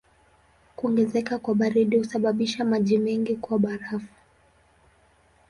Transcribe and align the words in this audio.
Kuongezeka 0.75 1.39
kwa 1.39 1.55
baridi 1.55 1.97
husababisha 1.97 2.65
maji 2.65 2.97
mengi 2.97 3.35
kuwa 3.35 3.59
barafu. 3.59 4.15